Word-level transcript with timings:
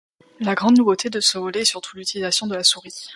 La 0.39 0.55
grande 0.55 0.79
nouveauté 0.79 1.11
de 1.11 1.19
ce 1.19 1.37
volet 1.37 1.61
est 1.61 1.65
surtout 1.65 1.95
l'utilisation 1.95 2.47
de 2.47 2.55
la 2.55 2.63
souris. 2.63 3.05